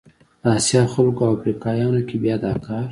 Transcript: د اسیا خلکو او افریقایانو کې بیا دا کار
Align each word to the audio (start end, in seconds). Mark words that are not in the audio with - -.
د 0.43 0.45
اسیا 0.57 0.81
خلکو 0.93 1.21
او 1.25 1.31
افریقایانو 1.37 2.01
کې 2.07 2.15
بیا 2.23 2.35
دا 2.45 2.53
کار 2.65 2.79